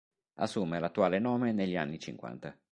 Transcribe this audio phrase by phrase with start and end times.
[0.37, 2.57] Assume l'attuale nome negli anni Cinquanta.